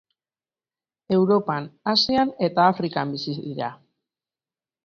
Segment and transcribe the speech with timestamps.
[1.17, 3.73] Europan, Asian eta Afrikan bizi dira.